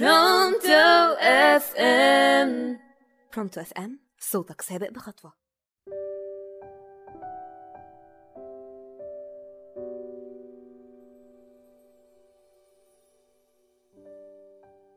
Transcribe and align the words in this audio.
Pronto 0.00 1.14
FM 1.20 2.78
Pronto 3.34 3.60
FM 3.60 4.00
صوتك 4.18 4.60
سابق 4.60 4.90
بخطوة. 4.90 5.32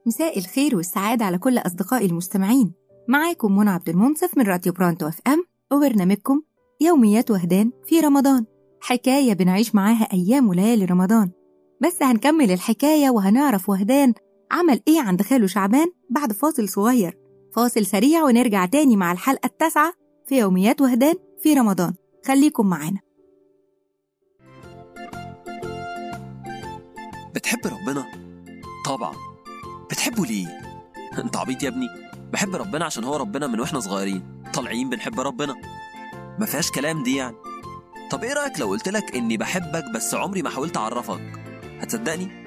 مساء 0.06 0.40
الخير 0.40 0.76
والسعادة 0.76 1.26
على 1.26 1.38
كل 1.38 1.58
أصدقائي 1.58 2.06
المستمعين. 2.06 2.74
معاكم 3.08 3.58
منى 3.58 3.70
عبد 3.70 3.90
المنصف 3.90 4.38
من 4.38 4.46
راديو 4.46 4.74
Pronto 4.74 5.08
FM 5.08 5.46
وبرنامجكم 5.72 6.42
يوميات 6.82 7.32
وهدان 7.32 7.72
في 7.86 8.00
رمضان. 8.00 8.46
حكاية 8.82 9.34
بنعيش 9.34 9.76
معاها 9.76 10.08
أيام 10.14 10.50
وليالي 10.50 10.86
رمضان. 10.86 11.32
بس 11.82 12.04
هنكمل 12.04 12.52
الحكاية 12.52 13.10
وهنعرف 13.10 13.70
وهدان 13.70 14.14
عمل 14.56 14.82
إيه 14.88 15.02
عند 15.02 15.22
خاله 15.22 15.48
شعبان 15.48 15.88
بعد 16.10 16.34
فاصل 16.34 16.70
صغير. 16.70 17.18
فاصل 17.56 17.86
سريع 17.86 18.24
ونرجع 18.24 18.66
تاني 18.66 18.98
مع 18.98 19.12
الحلقة 19.12 19.46
التاسعة 19.48 19.94
في 20.28 20.40
يوميات 20.40 20.82
وهدان 20.82 21.16
في 21.44 21.54
رمضان. 21.54 21.94
خليكم 22.28 22.68
معانا. 22.68 23.00
بتحب 27.36 27.60
ربنا؟ 27.66 28.06
طبعا. 28.86 29.16
بتحبه 29.92 30.26
ليه؟ 30.26 30.48
أنت 31.24 31.38
عبيط 31.38 31.64
يا 31.64 31.70
ابني. 31.70 31.88
بحب 32.34 32.56
ربنا 32.56 32.86
عشان 32.86 33.04
هو 33.04 33.16
ربنا 33.16 33.48
من 33.48 33.60
وإحنا 33.60 33.80
صغيرين. 33.80 34.44
طالعين 34.54 34.90
بنحب 34.90 35.20
ربنا. 35.20 35.56
ما 36.40 36.46
فيهاش 36.46 36.72
كلام 36.72 37.04
دي 37.04 37.16
يعني. 37.16 37.36
طب 38.12 38.24
إيه 38.24 38.34
رأيك 38.34 38.60
لو 38.60 38.68
قلت 38.68 38.90
لك 38.90 39.16
إني 39.16 39.38
بحبك 39.38 39.84
بس 39.96 40.14
عمري 40.14 40.42
ما 40.42 40.50
حاولت 40.50 40.78
أعرفك؟ 40.78 41.40
هتصدقني؟ 41.80 42.46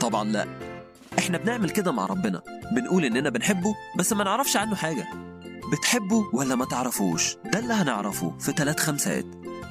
طبعا 0.00 0.24
لا. 0.24 0.73
إحنا 1.18 1.38
بنعمل 1.38 1.70
كده 1.70 1.92
مع 1.92 2.06
ربنا. 2.06 2.42
بنقول 2.72 3.04
إننا 3.04 3.30
بنحبه 3.30 3.74
بس 3.98 4.12
ما 4.12 4.24
نعرفش 4.24 4.56
عنه 4.56 4.76
حاجة. 4.76 5.08
بتحبه 5.72 6.24
ولا 6.32 6.54
ما 6.54 6.64
تعرفوش؟ 6.64 7.36
ده 7.52 7.58
اللي 7.58 7.74
هنعرفه 7.74 8.38
في 8.38 8.52
ثلاث 8.52 8.80
خمسات. 8.80 9.24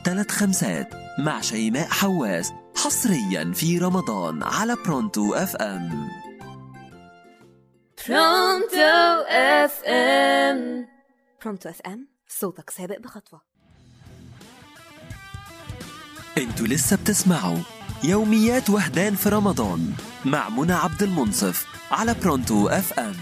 ثلاث 0.06 0.32
خمسات 0.32 0.90
مع 1.20 1.42
شيماء 1.42 1.88
حواس 1.88 2.54
حصريا 2.76 3.52
في 3.56 3.78
رمضان 3.78 4.44
على 4.44 4.76
برونتو 4.86 5.34
أف 5.34 5.56
إم. 5.56 6.10
برونتو 8.08 9.24
أف 9.30 9.84
إم. 9.84 10.88
Pronto 11.44 11.70
FM 11.70 12.08
صوتك 12.28 12.70
سابق 12.70 13.00
بخطوة. 13.00 13.42
أنتوا 16.38 16.68
لسه 16.68 16.96
بتسمعوا 16.98 17.58
يوميات 18.04 18.70
وهدان 18.70 19.16
في 19.16 19.30
رمضان. 19.30 19.94
مع 20.26 20.50
منى 20.50 20.74
عبد 20.74 21.04
المنصف 21.04 21.66
على 21.92 22.16
Pronto 22.24 22.68
FM 22.68 23.14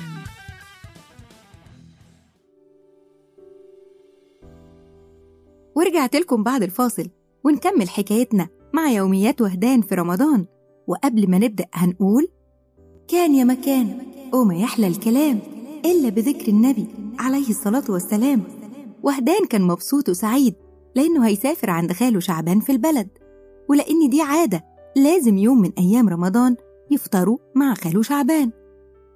ورجعت 5.75 6.15
لكم 6.15 6.43
بعد 6.43 6.63
الفاصل 6.63 7.09
ونكمل 7.43 7.89
حكايتنا 7.89 8.47
مع 8.73 8.89
يوميات 8.89 9.41
وهدان 9.41 9.81
في 9.81 9.95
رمضان. 9.95 10.45
وقبل 10.87 11.29
ما 11.29 11.37
نبدأ 11.37 11.65
هنقول 11.73 12.27
كان 13.07 13.35
يا 13.35 13.43
مكان 13.43 13.99
وما 14.33 14.55
يحلى 14.55 14.87
الكلام 14.87 15.39
إلا 15.85 16.09
بذكر 16.09 16.47
النبي 16.47 16.85
عليه 17.19 17.49
الصلاة 17.49 17.83
والسلام. 17.89 18.43
وهدان 19.03 19.45
كان 19.49 19.61
مبسوط 19.61 20.09
وسعيد 20.09 20.55
لأنه 20.95 21.27
هيسافر 21.27 21.69
عند 21.69 21.93
خاله 21.93 22.19
شعبان 22.19 22.59
في 22.59 22.71
البلد. 22.71 23.09
ولأن 23.69 24.09
دي 24.09 24.21
عادة 24.21 24.65
لازم 24.95 25.37
يوم 25.37 25.61
من 25.61 25.71
أيام 25.77 26.09
رمضان 26.09 26.55
يفطروا 26.91 27.37
مع 27.55 27.73
خاله 27.73 28.01
شعبان. 28.01 28.51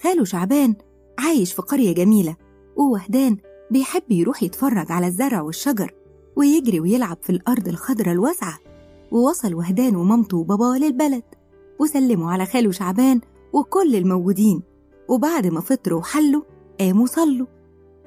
خاله 0.03 0.23
شعبان 0.23 0.75
عايش 1.19 1.53
في 1.53 1.61
قرية 1.61 1.93
جميلة 1.93 2.35
ووهدان 2.77 3.37
بيحب 3.71 4.11
يروح 4.11 4.43
يتفرج 4.43 4.91
على 4.91 5.07
الزرع 5.07 5.41
والشجر 5.41 5.93
ويجري 6.35 6.79
ويلعب 6.79 7.17
في 7.21 7.29
الأرض 7.29 7.67
الخضراء 7.67 8.11
الواسعة. 8.11 8.59
ووصل 9.11 9.53
وهدان 9.53 9.95
ومامته 9.95 10.37
وباباه 10.37 10.77
للبلد 10.77 11.23
وسلموا 11.80 12.31
على 12.31 12.45
خاله 12.45 12.71
شعبان 12.71 13.21
وكل 13.53 13.95
الموجودين. 13.95 14.64
وبعد 15.09 15.47
ما 15.47 15.61
فطروا 15.61 15.99
وحلوا 15.99 16.41
قاموا 16.80 17.05
صلوا. 17.05 17.47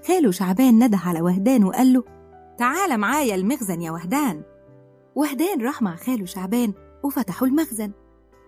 خاله 0.08 0.30
شعبان 0.30 0.84
نده 0.84 0.98
على 0.98 1.20
وهدان 1.20 1.64
وقال 1.64 1.92
له 1.92 2.04
تعال 2.58 2.98
معايا 2.98 3.34
المخزن 3.34 3.82
يا 3.82 3.90
وهدان 3.90 4.42
وهدان 5.14 5.62
راح 5.62 5.82
مع 5.82 5.96
خاله 5.96 6.24
شعبان 6.24 6.72
وفتحوا 7.04 7.48
المخزن. 7.48 7.92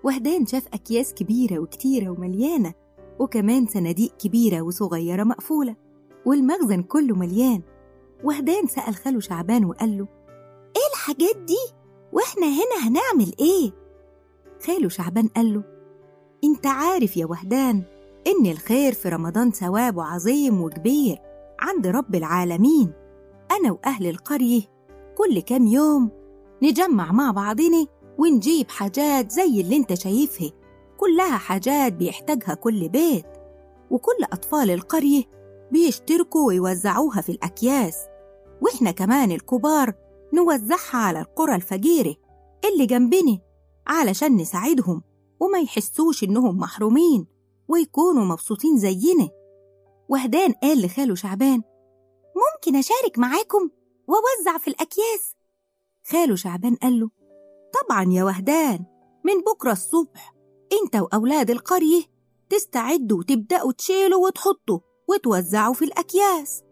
وهدان 0.05 0.47
شاف 0.47 0.67
أكياس 0.75 1.15
كبيرة 1.15 1.59
وكتيرة 1.59 2.11
ومليانة 2.11 2.75
وكمان 3.19 3.67
صناديق 3.67 4.17
كبيرة 4.17 4.61
وصغيرة 4.63 5.25
مقفولة 5.25 5.77
والمخزن 6.27 6.83
كله 6.83 7.17
مليان 7.17 7.63
وهدان 8.25 8.67
سأل 8.67 8.95
خاله 8.95 9.21
شعبان 9.21 9.65
وقال 9.65 9.99
له 9.99 10.07
إيه 10.77 10.93
الحاجات 10.95 11.37
دي؟ 11.37 11.75
وإحنا 12.13 12.47
هنا 12.47 12.89
هنعمل 12.89 13.33
إيه؟ 13.41 13.73
خاله 14.67 14.89
شعبان 14.89 15.29
قال 15.29 15.55
له 15.55 15.63
أنت 16.45 16.67
عارف 16.67 17.17
يا 17.17 17.27
وهدان 17.27 17.83
إن 18.27 18.47
الخير 18.47 18.93
في 18.93 19.09
رمضان 19.09 19.51
ثوابه 19.51 20.03
عظيم 20.05 20.61
وكبير 20.63 21.19
عند 21.61 21.87
رب 21.87 22.15
العالمين 22.15 22.93
أنا 23.51 23.73
وأهل 23.73 24.07
القرية 24.07 24.63
كل 25.19 25.41
كام 25.41 25.67
يوم 25.67 26.11
نجمع 26.63 27.13
مع 27.13 27.31
بعضنا 27.31 27.87
ونجيب 28.21 28.71
حاجات 28.71 29.31
زي 29.31 29.61
اللي 29.61 29.77
انت 29.77 29.95
شايفها. 29.95 30.51
كلها 30.97 31.39
حاجات 31.39 31.93
بيحتاجها 31.93 32.55
كل 32.55 32.89
بيت. 32.89 33.27
وكل 33.91 34.25
أطفال 34.33 34.71
القرية 34.71 35.25
بيشتركوا 35.73 36.47
ويوزعوها 36.47 37.21
في 37.21 37.33
الأكياس. 37.33 37.97
وإحنا 38.63 38.91
كمان 38.91 39.31
الكبار 39.31 39.95
نوزعها 40.35 40.97
على 40.97 41.21
القرى 41.21 41.55
الفقيرة 41.55 42.17
اللي 42.65 42.87
جنبنا 42.87 43.39
علشان 43.87 44.37
نساعدهم 44.37 45.03
وما 45.41 45.59
يحسوش 45.59 46.25
إنهم 46.25 46.59
محرومين 46.59 47.27
ويكونوا 47.69 48.25
مبسوطين 48.25 48.79
زينا. 48.79 49.29
وهدان 50.09 50.53
قال 50.53 50.83
لخاله 50.83 51.15
شعبان 51.15 51.63
ممكن 52.37 52.77
أشارك 52.79 53.19
معاكم 53.19 53.71
وأوزع 54.07 54.59
في 54.59 54.69
الأكياس. 54.69 55.35
خاله 56.07 56.37
شعبان 56.37 56.75
قال 56.75 57.01
له 57.01 57.20
طبعا 57.73 58.13
يا 58.13 58.25
وهدان 58.25 58.85
من 59.25 59.41
بكرة 59.41 59.73
الصبح 59.73 60.35
أنت 60.83 60.97
وأولاد 60.97 61.51
القرية 61.51 62.03
تستعدوا 62.51 63.19
وتبدأوا 63.19 63.73
تشيلوا 63.73 64.27
وتحطوا 64.27 64.79
وتوزعوا 65.09 65.75
في 65.75 65.85
الأكياس. 65.85 66.63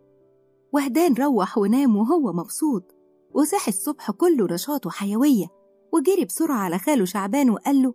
وهدان 0.72 1.14
روح 1.14 1.58
ونام 1.58 1.97
وهو 1.97 2.32
مبسوط 2.32 2.94
وصحي 3.34 3.69
الصبح 3.69 4.10
كله 4.10 4.47
نشاط 4.50 4.87
وحيوية 4.87 5.47
وجري 5.92 6.25
بسرعة 6.25 6.56
على 6.58 6.78
خاله 6.78 7.04
شعبان 7.04 7.50
وقال 7.50 7.82
له 7.82 7.94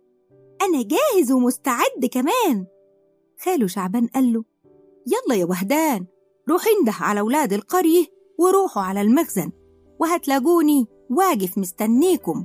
أنا 0.62 0.82
جاهز 0.82 1.32
ومستعد 1.32 2.06
كمان. 2.12 2.66
خاله 3.44 3.66
شعبان 3.66 4.06
قال 4.06 4.32
له 4.32 4.44
يلا 5.06 5.40
يا 5.40 5.44
وهدان 5.44 6.06
روح 6.48 6.64
انده 6.80 6.92
على 7.00 7.20
أولاد 7.20 7.52
القرية 7.52 8.06
وروحوا 8.38 8.82
على 8.82 9.00
المخزن 9.00 9.52
وهتلاقوني 10.00 10.86
واقف 11.10 11.58
مستنيكم. 11.58 12.44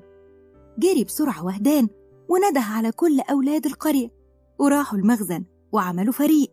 جري 0.80 1.04
بسرعة 1.04 1.46
وهدان 1.46 1.88
ونده 2.30 2.62
على 2.62 2.92
كل 2.92 3.20
أولاد 3.20 3.66
القرية 3.66 4.12
وراحوا 4.60 5.00
المخزن 5.00 5.46
وعملوا 5.72 6.14
فريق. 6.14 6.52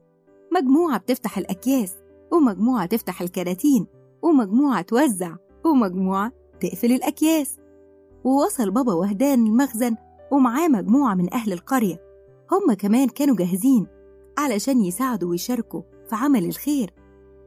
مجموعة 0.52 0.98
بتفتح 0.98 1.38
الأكياس 1.38 1.94
ومجموعة 2.32 2.86
تفتح 2.86 3.22
الكراتين 3.22 3.86
ومجموعة 4.22 4.82
توزع 4.82 5.36
ومجموعة 5.64 6.32
تقفل 6.60 6.92
الأكياس. 6.92 7.58
ووصل 8.24 8.70
بابا 8.70 8.94
وهدان 8.94 9.46
المخزن 9.46 9.96
ومعاه 10.32 10.68
مجموعة 10.68 11.14
من 11.14 11.34
أهل 11.34 11.52
القرية. 11.52 12.00
هم 12.52 12.74
كمان 12.74 13.08
كانوا 13.08 13.36
جاهزين 13.36 13.86
علشان 14.38 14.84
يساعدوا 14.84 15.30
ويشاركوا 15.30 15.82
في 16.10 16.14
عمل 16.16 16.44
الخير. 16.44 16.94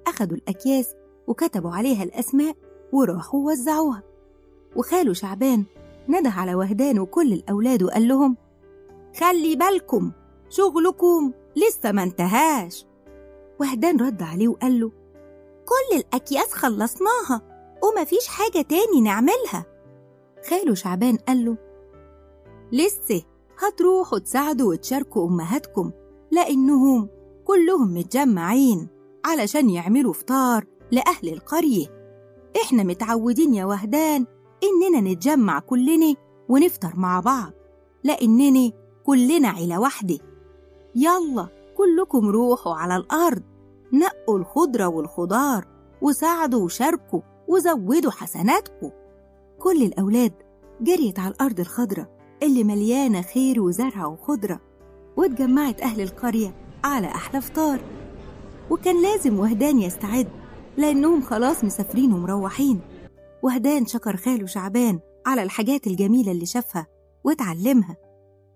أخدوا 0.08 0.38
الأكياس 0.38 0.96
وكتبوا 1.28 1.72
عليها 1.72 2.04
الأسماء 2.04 2.56
وراحوا 2.94 3.52
وزعوها. 3.52 4.04
وخاله 4.76 5.14
شعبان 5.14 5.66
نده 6.10 6.30
على 6.30 6.56
وهدان 6.56 7.00
وكل 7.00 7.34
الأولاد 7.34 7.84
وقال 7.84 8.08
لهم 8.08 8.38
خلي 9.20 9.56
بالكم 9.56 10.12
شغلكم 10.50 11.32
لسه 11.56 11.92
ما 11.92 12.04
انتهاش. 12.04 12.86
وهدان 13.60 13.98
رد 14.02 14.22
عليه 14.22 14.48
وقال 14.48 14.80
له 14.80 14.92
كل 15.66 15.98
الأكياس 15.98 16.54
خلصناها 16.54 17.42
ومفيش 17.84 18.28
حاجة 18.28 18.62
تاني 18.62 19.02
نعملها. 19.02 19.66
خاله 20.50 20.74
شعبان 20.74 21.18
قال 21.18 21.46
له 21.46 21.58
لسه 22.72 23.24
هتروحوا 23.60 24.20
تساعدوا 24.20 24.70
وتشاركوا 24.72 25.28
أمهاتكم 25.28 25.92
لأنهم 26.32 27.10
كلهم 27.46 27.94
متجمعين 27.94 28.88
علشان 29.26 29.70
يعملوا 29.70 30.14
فطار 30.14 30.66
لأهل 30.92 31.30
القرية. 31.34 31.88
إحنا 32.64 32.84
متعودين 32.84 33.54
يا 33.54 33.66
وهدان 33.66 34.26
إننا 34.64 35.12
نتجمع 35.12 35.60
كلنا 35.60 36.16
ونفطر 36.50 36.94
مع 36.96 37.20
بعض 37.20 37.52
لأننا 38.04 38.72
كلنا 39.04 39.48
عيلة 39.48 39.80
واحدة. 39.80 40.18
يلا 40.96 41.48
وكلكم 41.74 42.30
روحوا 42.30 42.76
على 42.76 42.96
الأرض 42.96 43.44
نقوا 43.94 44.40
الخضرة 44.40 44.88
والخضار 44.88 45.66
وساعدوا 46.02 46.64
وشاركوا 46.64 47.22
وزودوا 47.48 48.12
حسناتكم. 48.12 48.92
كل 49.60 49.84
الأولاد 49.84 50.34
جريت 50.82 51.20
على 51.20 51.34
الأرض 51.34 51.60
الخضرة 51.60 52.10
اللي 52.44 52.64
مليانة 52.64 53.22
خير 53.22 53.62
وزرع 53.62 54.06
وخضرة 54.06 54.60
واتجمعت 55.18 55.82
أهل 55.82 56.02
القرية 56.02 56.56
على 56.84 57.08
أحلى 57.08 57.42
فطار. 57.42 57.80
وكان 58.70 59.02
لازم 59.02 59.40
وهدان 59.40 59.80
يستعد 59.80 60.28
لأنهم 60.78 61.22
خلاص 61.22 61.64
مسافرين 61.64 62.14
ومروحين. 62.14 62.80
وهدان 63.44 63.86
شكر 63.86 64.18
خاله 64.18 64.46
شعبان 64.46 65.00
على 65.26 65.44
الحاجات 65.44 65.88
الجميلة 65.88 66.32
اللي 66.32 66.46
شافها 66.46 66.88
واتعلمها 67.24 67.98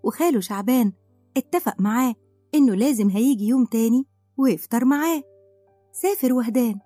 وخاله 0.03 0.39
شعبان 0.39 0.91
اتفق 1.37 1.81
معاه 1.81 2.15
إنه 2.55 2.75
لازم 2.75 3.09
هيجي 3.09 3.47
يوم 3.47 3.65
تاني 3.65 4.05
ويفطر 4.37 4.85
معاه. 4.85 5.23
سافر 5.91 6.33
وهدان 6.33 6.79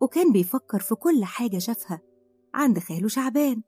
وكان 0.00 0.32
بيفكر 0.32 0.78
في 0.80 0.94
كل 0.94 1.24
حاجة 1.24 1.58
شافها 1.58 2.00
عند 2.54 2.78
خاله 2.78 3.08
شعبان. 3.08 3.62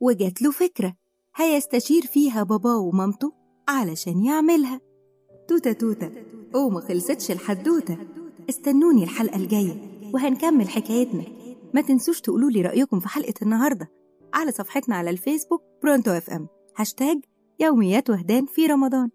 وجات 0.00 0.42
له 0.42 0.50
فكرة 0.50 0.94
هيستشير 1.36 2.02
فيها 2.02 2.42
باباه 2.42 2.78
ومامته 2.78 3.32
علشان 3.68 4.24
يعملها. 4.24 4.80
توتة 5.48 5.72
توتة 5.72 6.10
وما 6.54 6.80
خلصتش 6.80 7.30
الحدوتة. 7.30 7.98
استنوني 8.50 9.04
الحلقة 9.04 9.36
الجاية 9.36 9.74
وهنكمل 10.14 10.68
حكايتنا. 10.68 11.24
ما 11.74 11.80
تنسوش 11.80 12.20
تقولوا 12.20 12.50
لي 12.50 12.62
رأيكم 12.62 13.00
في 13.00 13.08
حلقة 13.08 13.34
النهاردة 13.42 13.90
على 14.34 14.52
صفحتنا 14.52 14.96
على 14.96 15.10
الفيسبوك 15.10 15.62
Pronto 15.82 16.10
FM 16.10 16.48
هاشتاج 16.76 17.20
يوميات 17.60 18.10
وهدان 18.10 18.46
في 18.46 18.66
رمضان. 18.66 19.10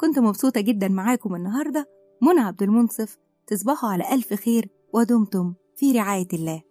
كنت 0.00 0.18
مبسوطة 0.18 0.60
جدا 0.60 0.88
معاكم 0.88 1.34
النهاردة 1.34 1.86
منى 2.22 2.40
عبد 2.40 2.62
المنصف. 2.62 3.16
تصبحوا 3.46 3.88
على 3.88 4.14
ألف 4.14 4.34
خير 4.34 4.68
ودمتم 4.94 5.54
في 5.76 5.92
رعاية 5.92 6.28
الله. 6.32 6.62